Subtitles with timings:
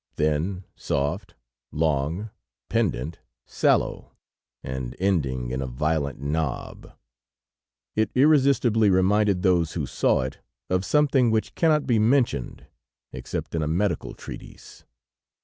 [0.15, 1.35] Thin, soft,
[1.71, 2.31] long,
[2.69, 4.13] pendant, sallow,
[4.63, 6.97] and ending in a violet knob,
[7.95, 10.39] it irresistibly reminded those who saw it
[10.71, 12.65] of something which cannot be mentioned
[13.13, 14.85] except in a medical treatise.